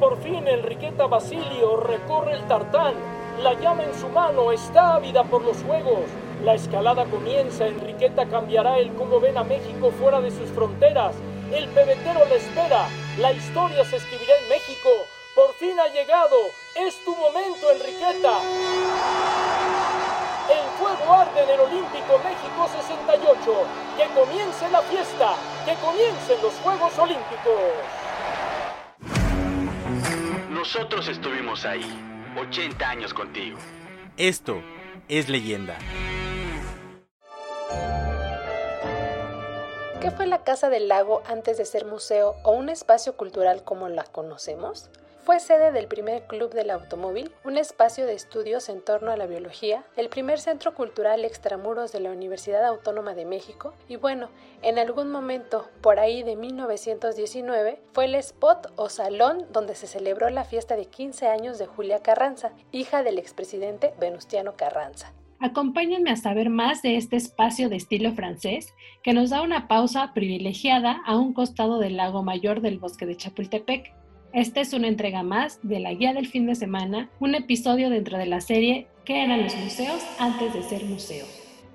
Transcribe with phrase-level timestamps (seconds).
[0.00, 2.94] por fin Enriqueta Basilio, recorre el tartán.
[3.42, 6.06] La llama en su mano, está ávida por los juegos.
[6.42, 11.14] La escalada comienza, Enriqueta cambiará el cómo ven a México fuera de sus fronteras.
[11.52, 14.88] El pebetero la espera, la historia se escribirá en México.
[15.34, 16.36] Por fin ha llegado,
[16.76, 18.40] es tu momento, Enriqueta.
[20.48, 23.52] El fuego arde en el Olímpico México 68.
[23.98, 25.34] Que comience la fiesta,
[25.66, 27.99] que comiencen los Juegos Olímpicos.
[30.72, 31.84] Nosotros estuvimos ahí,
[32.38, 33.58] 80 años contigo.
[34.16, 34.62] Esto
[35.08, 35.76] es leyenda.
[40.00, 43.88] ¿Qué fue la Casa del Lago antes de ser museo o un espacio cultural como
[43.88, 44.90] la conocemos?
[45.30, 49.28] Fue sede del primer Club del Automóvil, un espacio de estudios en torno a la
[49.28, 54.28] biología, el primer centro cultural extramuros de la Universidad Autónoma de México y bueno,
[54.62, 60.28] en algún momento, por ahí de 1919, fue el spot o salón donde se celebró
[60.30, 65.12] la fiesta de 15 años de Julia Carranza, hija del expresidente Venustiano Carranza.
[65.38, 70.12] Acompáñenme a saber más de este espacio de estilo francés que nos da una pausa
[70.12, 73.94] privilegiada a un costado del lago mayor del bosque de Chapultepec.
[74.32, 78.16] Esta es una entrega más de la guía del fin de semana, un episodio dentro
[78.16, 81.28] de la serie ¿Qué eran los museos antes de ser museos?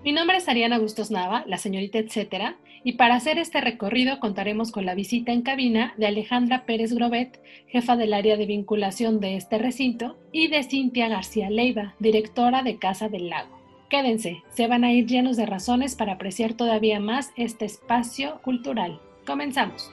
[0.06, 4.72] Mi nombre es Ariana Bustos Nava, la señorita etcétera, y para hacer este recorrido contaremos
[4.72, 9.36] con la visita en cabina de Alejandra Pérez Grobet, jefa del área de vinculación de
[9.36, 13.60] este recinto, y de Cintia García Leiva, directora de Casa del Lago.
[13.90, 19.02] Quédense, se van a ir llenos de razones para apreciar todavía más este espacio cultural.
[19.26, 19.92] Comenzamos.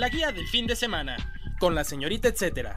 [0.00, 1.14] La guía del fin de semana,
[1.58, 2.72] con la señorita etcétera.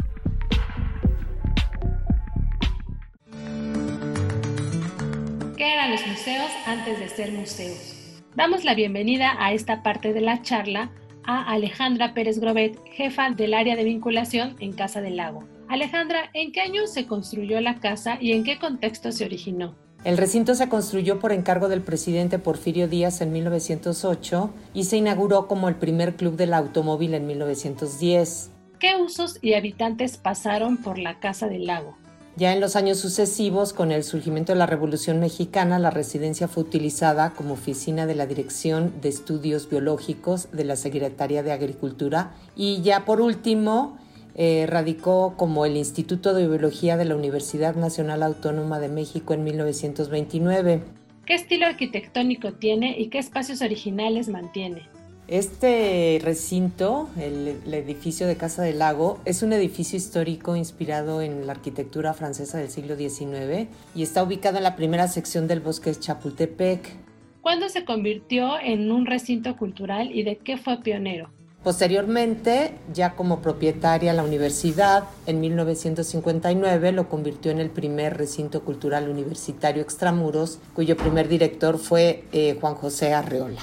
[5.56, 8.22] ¿Qué eran los museos antes de ser museos?
[8.36, 10.92] Damos la bienvenida a esta parte de la charla
[11.24, 15.48] a Alejandra Pérez Grobet, jefa del área de vinculación en Casa del Lago.
[15.70, 19.78] Alejandra, ¿en qué año se construyó la casa y en qué contexto se originó?
[20.03, 25.47] El recinto se construyó por encargo del presidente Porfirio Díaz en 1908 y se inauguró
[25.47, 28.50] como el primer club del automóvil en 1910.
[28.80, 31.96] ¿Qué usos y habitantes pasaron por la Casa del Lago?
[32.36, 36.63] Ya en los años sucesivos, con el surgimiento de la Revolución Mexicana, la residencia fue
[36.63, 42.81] utilizada como oficina de la Dirección de Estudios Biológicos de la Secretaría de Agricultura y
[42.81, 43.97] ya por último
[44.36, 49.44] eh, radicó como el Instituto de Biología de la Universidad Nacional Autónoma de México en
[49.44, 50.82] 1929.
[51.26, 54.90] ¿Qué estilo arquitectónico tiene y qué espacios originales mantiene?
[55.28, 61.48] Este recinto, el, el, edificio de Casa del Lago, es un edificio histórico inspirado en
[61.48, 65.92] la arquitectura francesa del siglo XIX y está ubicado en la primera sección del bosque
[65.92, 66.98] de Chapultepec.
[67.42, 71.30] ¿Cuándo se convirtió en un recinto cultural y de qué fue pionero?
[71.63, 79.07] Posteriormente, ya como propietaria la universidad, en 1959 lo convirtió en el primer recinto cultural
[79.07, 83.62] universitario extramuros, cuyo primer director fue eh, Juan José Arreola.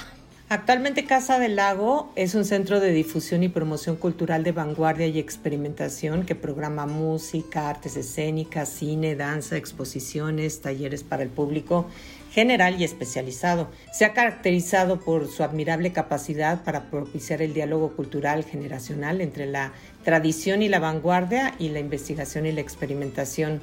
[0.49, 5.17] Actualmente Casa del Lago es un centro de difusión y promoción cultural de vanguardia y
[5.17, 11.85] experimentación que programa música, artes escénicas, cine, danza, exposiciones, talleres para el público
[12.31, 13.69] general y especializado.
[13.91, 19.73] Se ha caracterizado por su admirable capacidad para propiciar el diálogo cultural generacional entre la
[20.03, 23.61] tradición y la vanguardia y la investigación y la experimentación.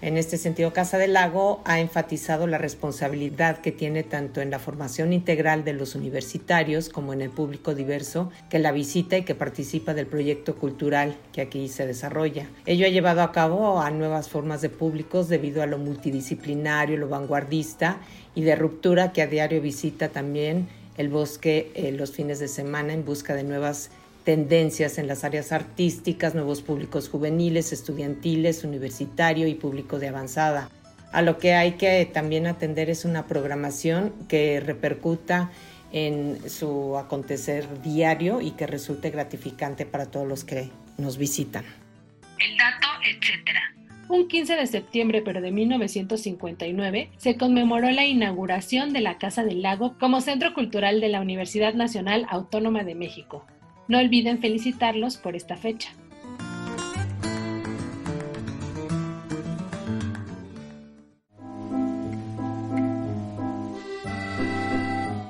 [0.00, 4.60] En este sentido, Casa del Lago ha enfatizado la responsabilidad que tiene tanto en la
[4.60, 9.34] formación integral de los universitarios como en el público diverso que la visita y que
[9.34, 12.46] participa del proyecto cultural que aquí se desarrolla.
[12.64, 17.08] Ello ha llevado a cabo a nuevas formas de públicos debido a lo multidisciplinario, lo
[17.08, 17.98] vanguardista
[18.36, 22.92] y de ruptura que a diario visita también el bosque eh, los fines de semana
[22.92, 23.90] en busca de nuevas
[24.28, 30.68] tendencias en las áreas artísticas, nuevos públicos juveniles, estudiantiles, universitario y público de avanzada.
[31.12, 35.50] A lo que hay que también atender es una programación que repercuta
[35.92, 41.64] en su acontecer diario y que resulte gratificante para todos los que nos visitan.
[42.38, 43.62] El dato, etcétera.
[44.10, 49.62] Un 15 de septiembre pero de 1959 se conmemoró la inauguración de la Casa del
[49.62, 53.46] Lago como Centro Cultural de la Universidad Nacional Autónoma de México.
[53.88, 55.88] No olviden felicitarlos por esta fecha.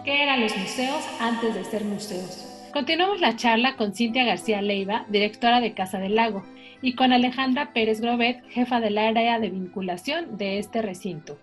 [0.05, 2.45] ¿Qué eran los museos antes de ser museos?
[2.73, 6.45] Continuamos la charla con Cintia García Leiva, directora de Casa del Lago,
[6.83, 11.39] y con Alejandra Pérez Grobet, jefa del área de vinculación de este recinto.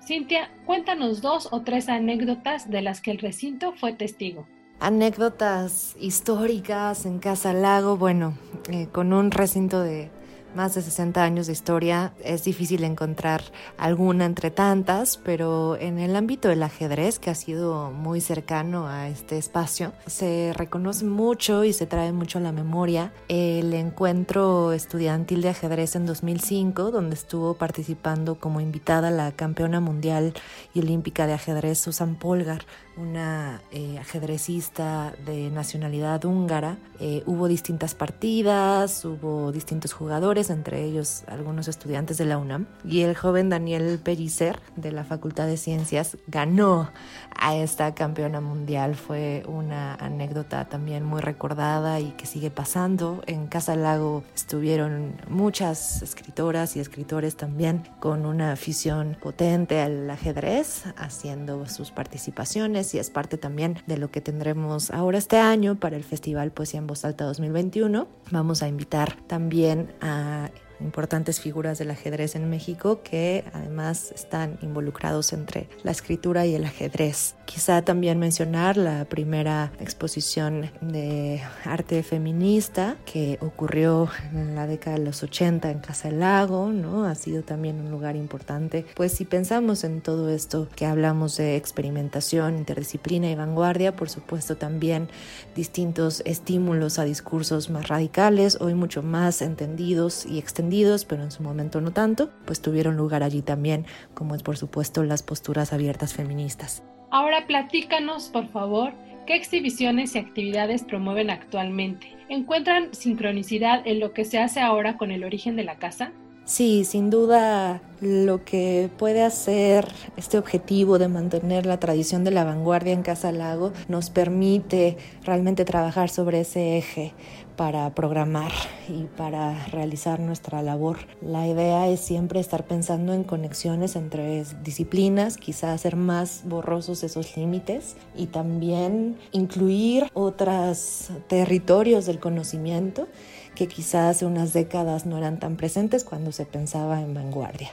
[0.00, 4.46] Cintia, cuéntanos dos o tres anécdotas de las que el recinto fue testigo.
[4.82, 8.34] Anécdotas históricas en Casa Lago, bueno,
[8.68, 10.10] eh, con un recinto de
[10.54, 13.42] más de 60 años de historia, es difícil encontrar
[13.78, 19.08] alguna entre tantas, pero en el ámbito del ajedrez, que ha sido muy cercano a
[19.08, 25.42] este espacio, se reconoce mucho y se trae mucho a la memoria el encuentro estudiantil
[25.42, 30.34] de ajedrez en 2005, donde estuvo participando como invitada la campeona mundial
[30.74, 32.64] y olímpica de ajedrez Susan Polgar,
[32.96, 36.78] una eh, ajedrecista de nacionalidad húngara.
[37.00, 42.66] Eh, hubo distintas partidas, hubo distintos jugadores, entre ellos algunos estudiantes de la UNAM.
[42.84, 46.90] Y el joven Daniel Pellicer, de la Facultad de Ciencias, ganó
[47.36, 48.94] a esta campeona mundial.
[48.94, 53.22] Fue una anécdota también muy recordada y que sigue pasando.
[53.26, 60.84] En Casa Lago estuvieron muchas escritoras y escritores también con una afición potente al ajedrez,
[60.96, 65.96] haciendo sus participaciones y es parte también de lo que tendremos ahora este año para
[65.96, 68.06] el Festival Poesía en Voz Alta 2021.
[68.30, 70.48] Vamos a invitar también a Yeah.
[70.82, 76.64] Importantes figuras del ajedrez en México que además están involucrados entre la escritura y el
[76.64, 77.36] ajedrez.
[77.44, 85.04] Quizá también mencionar la primera exposición de arte feminista que ocurrió en la década de
[85.04, 87.04] los 80 en Casa del Lago, ¿no?
[87.04, 88.86] Ha sido también un lugar importante.
[88.94, 94.56] Pues si pensamos en todo esto que hablamos de experimentación, interdisciplina y vanguardia, por supuesto
[94.56, 95.08] también
[95.54, 100.71] distintos estímulos a discursos más radicales, hoy mucho más entendidos y extendidos
[101.08, 103.84] pero en su momento no tanto, pues tuvieron lugar allí también,
[104.14, 106.82] como es por supuesto las posturas abiertas feministas.
[107.10, 108.94] Ahora platícanos, por favor,
[109.26, 112.16] qué exhibiciones y actividades promueven actualmente.
[112.30, 116.12] ¿Encuentran sincronicidad en lo que se hace ahora con el origen de la casa?
[116.44, 119.86] Sí, sin duda lo que puede hacer
[120.16, 125.64] este objetivo de mantener la tradición de la vanguardia en Casa Lago nos permite realmente
[125.64, 127.14] trabajar sobre ese eje
[127.56, 128.50] para programar
[128.88, 130.98] y para realizar nuestra labor.
[131.20, 137.36] La idea es siempre estar pensando en conexiones entre disciplinas, quizás hacer más borrosos esos
[137.36, 143.06] límites y también incluir otros territorios del conocimiento
[143.54, 147.70] que quizás hace unas décadas no eran tan presentes cuando se pensaba en vanguardia.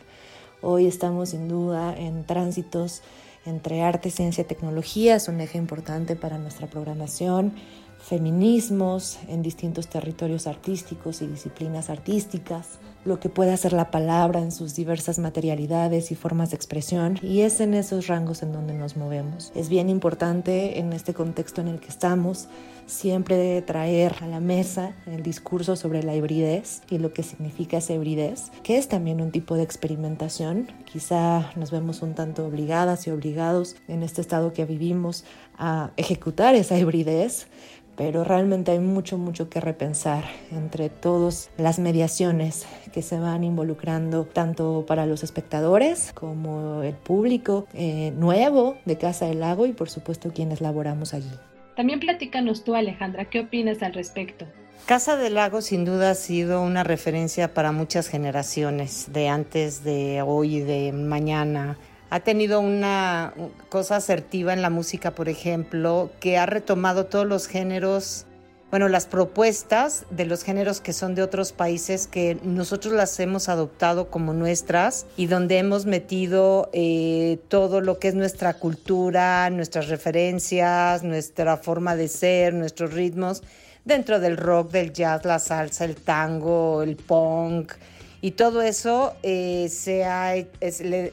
[0.61, 3.01] Hoy estamos sin duda en tránsitos
[3.45, 7.53] entre arte, ciencia y tecnología, es un eje importante para nuestra programación
[7.99, 14.51] feminismos en distintos territorios artísticos y disciplinas artísticas, lo que puede hacer la palabra en
[14.51, 18.97] sus diversas materialidades y formas de expresión, y es en esos rangos en donde nos
[18.97, 19.51] movemos.
[19.55, 22.47] Es bien importante en este contexto en el que estamos
[22.89, 27.93] siempre traer a la mesa el discurso sobre la hibridez y lo que significa esa
[27.93, 30.71] hibridez, que es también un tipo de experimentación.
[30.91, 35.23] Quizá nos vemos un tanto obligadas y obligados en este estado que vivimos
[35.57, 37.47] a ejecutar esa hibridez,
[37.95, 44.25] pero realmente hay mucho, mucho que repensar entre todas las mediaciones que se van involucrando,
[44.25, 49.89] tanto para los espectadores como el público eh, nuevo de Casa del Lago y por
[49.89, 51.31] supuesto quienes laboramos allí.
[51.75, 54.45] También platícanos tú, Alejandra, ¿qué opinas al respecto?
[54.85, 60.21] Casa del Lago sin duda ha sido una referencia para muchas generaciones, de antes, de
[60.21, 61.77] hoy, de mañana
[62.09, 63.33] ha tenido una
[63.69, 68.25] cosa asertiva en la música, por ejemplo, que ha retomado todos los géneros,
[68.69, 73.49] bueno, las propuestas de los géneros que son de otros países que nosotros las hemos
[73.49, 79.87] adoptado como nuestras y donde hemos metido eh, todo lo que es nuestra cultura, nuestras
[79.87, 83.41] referencias, nuestra forma de ser, nuestros ritmos,
[83.85, 87.73] dentro del rock, del jazz, la salsa, el tango, el punk.
[88.21, 90.05] Y todo eso eh, se,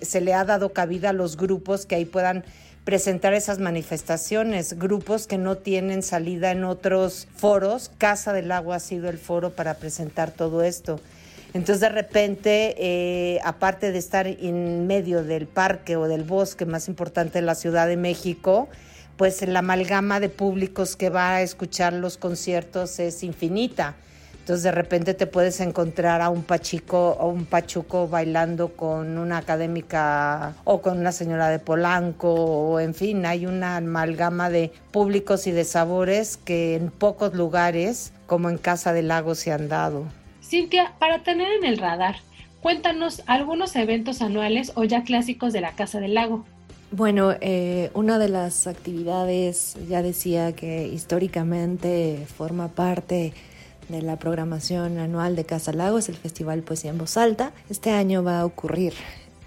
[0.03, 2.45] se le ha dado cabida a los grupos que ahí puedan
[2.87, 7.91] presentar esas manifestaciones, grupos que no tienen salida en otros foros.
[7.99, 11.01] Casa del Agua ha sido el foro para presentar todo esto.
[11.53, 16.87] Entonces de repente, eh, aparte de estar en medio del parque o del bosque más
[16.87, 18.69] importante de la Ciudad de México,
[19.17, 23.97] pues la amalgama de públicos que va a escuchar los conciertos es infinita
[24.47, 29.39] Entonces de repente te puedes encontrar a un pachico o un pachuco bailando con una
[29.39, 35.49] académica o con una señora de Polanco o en fin, hay una amalgama de públicos
[35.49, 40.05] y de sabores que en pocos lugares como en Casa del Lago se han dado.
[40.45, 42.15] Cintia, para tener en el radar,
[42.61, 46.45] cuéntanos algunos eventos anuales o ya clásicos de la Casa del Lago.
[46.93, 53.33] Bueno, eh, una de las actividades, ya decía que históricamente forma parte
[53.89, 57.53] de la programación anual de Casa Lago es el Festival Poesía en Voz Alta.
[57.71, 58.95] Este año va a ocurrir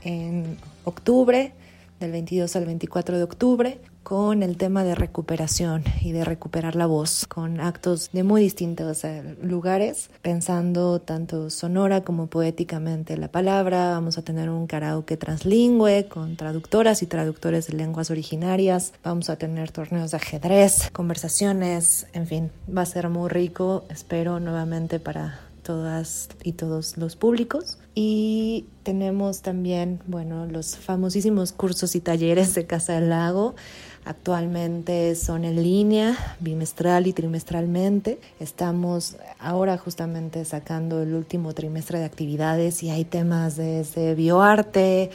[0.03, 1.53] en octubre,
[1.99, 6.85] del 22 al 24 de octubre, con el tema de recuperación y de recuperar la
[6.85, 13.91] voz, con actos de muy distintos eh, lugares, pensando tanto sonora como poéticamente la palabra.
[13.91, 18.93] Vamos a tener un karaoke translingüe con traductoras y traductores de lenguas originarias.
[19.03, 23.83] Vamos a tener torneos de ajedrez, conversaciones, en fin, va a ser muy rico.
[23.89, 27.77] Espero nuevamente para todas y todos los públicos.
[27.93, 33.53] Y tenemos también, bueno, los famosísimos cursos y talleres de Casa del Lago
[34.05, 38.19] Actualmente son en línea, bimestral y trimestralmente.
[38.39, 45.11] Estamos ahora justamente sacando el último trimestre de actividades y hay temas desde bioarte,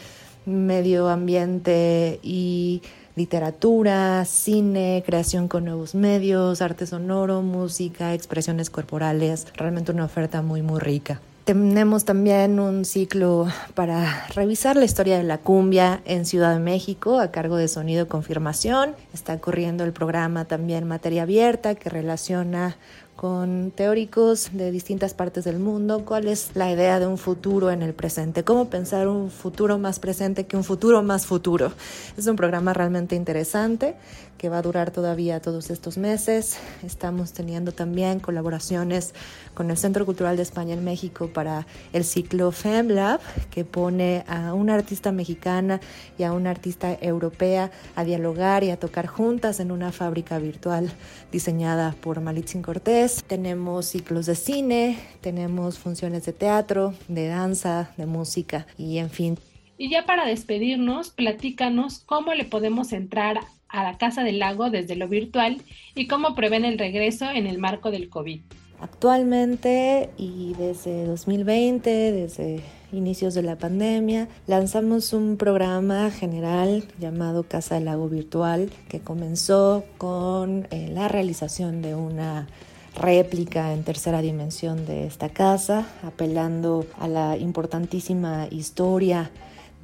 [0.47, 2.83] medio ambiente y
[3.17, 9.47] literatura, cine, creación con nuevos medios, arte sonoro, música, expresiones corporales.
[9.55, 11.21] Realmente una oferta muy, muy rica.
[11.45, 17.21] Tenemos también un ciclo para revisar la historia de la cumbia en Ciudad de México
[17.21, 18.95] a cargo de Sonido Confirmación.
[19.13, 22.79] Está corriendo el programa también Materia Abierta que relaciona
[23.17, 27.83] con teóricos de distintas partes del mundo cuál es la idea de un futuro en
[27.83, 31.73] el presente, cómo pensar un futuro más presente que un futuro más futuro.
[32.17, 33.95] Es un programa realmente interesante
[34.39, 36.59] que va a durar todavía todos estos meses.
[36.83, 39.15] Estamos teniendo también colaboraciones
[39.55, 44.55] con el Centro Cultural de España en México para el ciclo FemLab, que pone a
[44.55, 45.81] una artista mexicana
[46.19, 50.91] y a una artista europea a dialogar y a tocar juntas en una fábrica virtual
[51.31, 58.07] diseñada por Malitzin Cortés tenemos ciclos de cine, tenemos funciones de teatro, de danza, de
[58.07, 59.39] música y en fin.
[59.77, 63.41] Y ya para despedirnos, platícanos cómo le podemos entrar
[63.75, 65.61] a la Casa del Lago desde lo virtual
[65.95, 68.41] y cómo prevén el regreso en el marco del COVID.
[68.81, 72.61] Actualmente y desde 2020, desde
[72.93, 79.85] inicios de la pandemia, lanzamos un programa general llamado Casa del Lago Virtual que comenzó
[79.99, 82.47] con eh, la realización de una
[82.95, 89.31] réplica en tercera dimensión de esta casa, apelando a la importantísima historia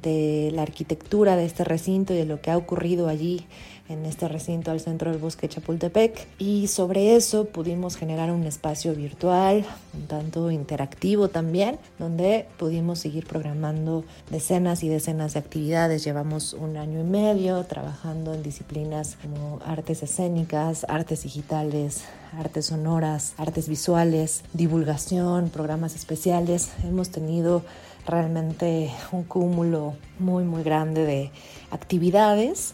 [0.01, 3.45] de la arquitectura de este recinto y de lo que ha ocurrido allí
[3.91, 6.27] en este recinto al centro del bosque Chapultepec.
[6.39, 13.25] Y sobre eso pudimos generar un espacio virtual un tanto interactivo también donde pudimos seguir
[13.25, 16.03] programando decenas y decenas de actividades.
[16.03, 22.03] Llevamos un año y medio trabajando en disciplinas como artes escénicas artes digitales
[22.39, 26.69] artes sonoras artes visuales divulgación programas especiales.
[26.85, 27.63] Hemos tenido
[28.05, 31.31] realmente un cúmulo muy muy grande de
[31.71, 32.73] actividades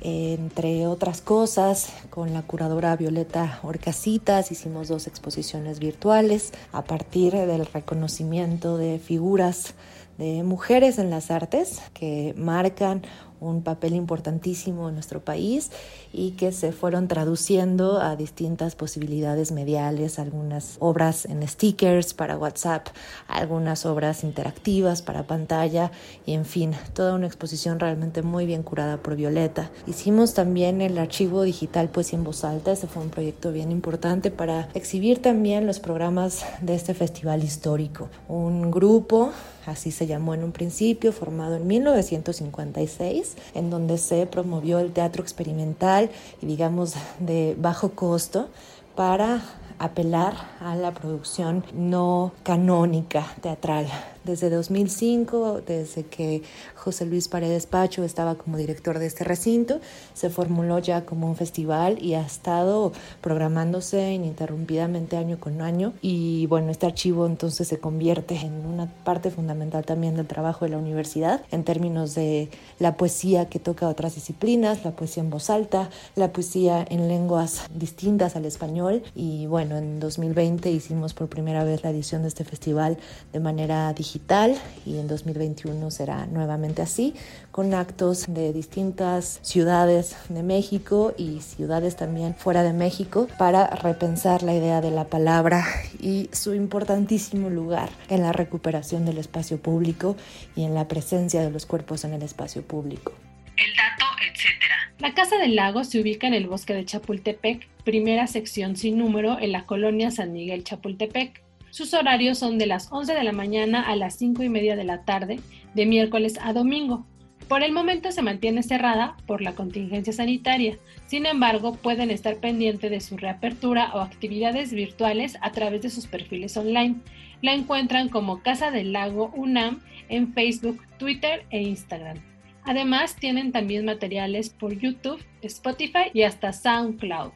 [0.00, 7.64] entre otras cosas, con la curadora Violeta Orcasitas hicimos dos exposiciones virtuales a partir del
[7.66, 9.74] reconocimiento de figuras
[10.18, 13.02] de mujeres en las artes que marcan
[13.40, 15.70] un papel importantísimo en nuestro país
[16.12, 22.88] y que se fueron traduciendo a distintas posibilidades mediales, algunas obras en stickers para WhatsApp,
[23.28, 25.90] algunas obras interactivas para pantalla
[26.24, 29.70] y en fin, toda una exposición realmente muy bien curada por Violeta.
[29.86, 34.30] Hicimos también el archivo digital pues en voz alta, ese fue un proyecto bien importante
[34.30, 38.08] para exhibir también los programas de este festival histórico.
[38.28, 39.32] Un grupo
[39.66, 45.22] así se llamó en un principio, formado en 1956, en donde se promovió el teatro
[45.22, 48.48] experimental y digamos de bajo costo
[48.94, 49.42] para
[49.78, 53.86] apelar a la producción no canónica teatral
[54.26, 56.42] desde 2005, desde que
[56.74, 59.80] José Luis Paredes Pacho estaba como director de este recinto,
[60.12, 65.94] se formuló ya como un festival y ha estado programándose ininterrumpidamente año con año.
[66.02, 70.72] Y bueno, este archivo entonces se convierte en una parte fundamental también del trabajo de
[70.72, 75.48] la universidad en términos de la poesía que toca otras disciplinas, la poesía en voz
[75.50, 79.02] alta, la poesía en lenguas distintas al español.
[79.14, 82.98] Y bueno, en 2020 hicimos por primera vez la edición de este festival
[83.32, 84.56] de manera digital digital
[84.86, 87.14] y en 2021 será nuevamente así,
[87.50, 94.42] con actos de distintas ciudades de México y ciudades también fuera de México para repensar
[94.42, 95.66] la idea de la palabra
[96.00, 100.16] y su importantísimo lugar en la recuperación del espacio público
[100.54, 103.12] y en la presencia de los cuerpos en el espacio público.
[103.58, 104.76] El dato, etcétera.
[104.98, 109.38] La Casa del Lago se ubica en el bosque de Chapultepec, primera sección sin número
[109.38, 111.45] en la colonia San Miguel Chapultepec.
[111.76, 114.84] Sus horarios son de las 11 de la mañana a las 5 y media de
[114.84, 115.40] la tarde,
[115.74, 117.04] de miércoles a domingo.
[117.48, 122.90] Por el momento se mantiene cerrada por la contingencia sanitaria, sin embargo pueden estar pendientes
[122.90, 126.94] de su reapertura o actividades virtuales a través de sus perfiles online.
[127.42, 132.16] La encuentran como Casa del Lago UNAM en Facebook, Twitter e Instagram.
[132.64, 137.32] Además, tienen también materiales por YouTube, Spotify y hasta SoundCloud.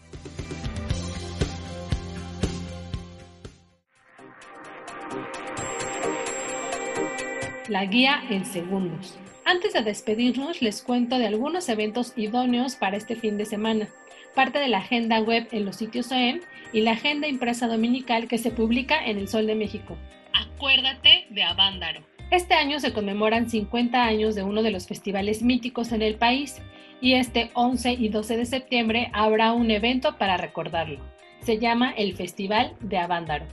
[7.69, 9.19] La guía en segundos.
[9.45, 13.89] Antes de despedirnos, les cuento de algunos eventos idóneos para este fin de semana,
[14.35, 16.41] parte de la agenda web en los sitios OEM
[16.73, 19.97] y la agenda impresa dominical que se publica en El Sol de México.
[20.33, 22.03] Acuérdate de Avándaro.
[22.31, 26.63] Este año se conmemoran 50 años de uno de los festivales míticos en el país
[27.01, 31.01] y este 11 y 12 de septiembre habrá un evento para recordarlo.
[31.41, 33.47] Se llama el Festival de Avándaro.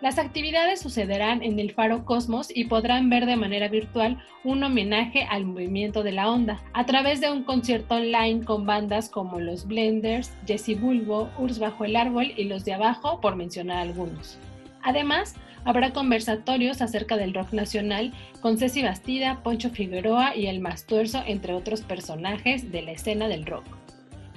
[0.00, 5.24] Las actividades sucederán en el Faro Cosmos y podrán ver de manera virtual un homenaje
[5.24, 9.66] al movimiento de la onda a través de un concierto online con bandas como los
[9.66, 14.38] Blenders, Jesse Bulbo, Urs Bajo el Árbol y los de Abajo, por mencionar algunos.
[14.82, 15.34] Además,
[15.66, 21.52] habrá conversatorios acerca del rock nacional con Ceci Bastida, Poncho Figueroa y El Mastuerzo, entre
[21.52, 23.79] otros personajes de la escena del rock.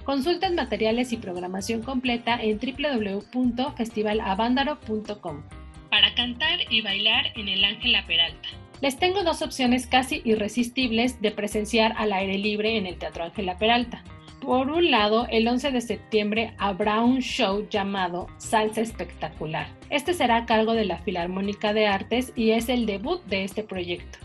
[0.04, 5.44] Consulten materiales y programación completa en www.festivalavándaro.com
[5.90, 8.50] para cantar y bailar en el Ángela Peralta.
[8.82, 13.60] Les tengo dos opciones casi irresistibles de presenciar al aire libre en el Teatro Ángela
[13.60, 14.04] Peralta.
[14.42, 19.68] Por un lado, el 11 de septiembre habrá un show llamado Salsa Espectacular.
[19.90, 23.64] Este será a cargo de la Filarmónica de Artes y es el debut de este
[23.64, 24.18] proyecto.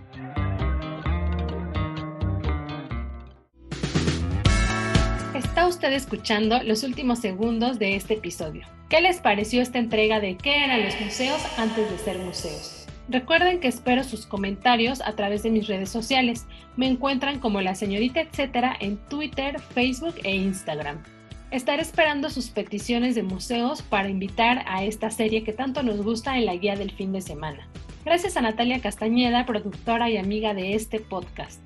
[5.36, 8.65] Está usted escuchando los últimos segundos de este episodio.
[8.88, 12.82] ¿Qué les pareció esta entrega de qué eran los museos antes de ser museos?
[13.09, 16.45] Recuerden que espero sus comentarios a través de mis redes sociales.
[16.77, 21.03] Me encuentran como la señorita etcétera en Twitter, Facebook e Instagram.
[21.51, 26.37] Estaré esperando sus peticiones de museos para invitar a esta serie que tanto nos gusta
[26.37, 27.67] en la guía del fin de semana.
[28.05, 31.61] Gracias a Natalia Castañeda, productora y amiga de este podcast.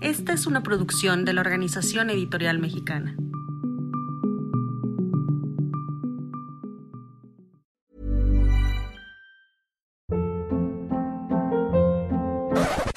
[0.01, 3.17] Esta es una producción de la Organización Editorial Mexicana.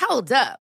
[0.08, 0.69] Hold up.